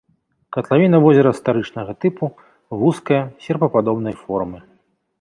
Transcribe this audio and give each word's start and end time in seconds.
Катлавіна 0.55 1.01
возера 1.03 1.33
старычнага 1.41 1.91
тыпу, 2.05 2.31
вузкая, 2.83 3.23
серпападобнай 3.45 4.15
формы. 4.27 4.57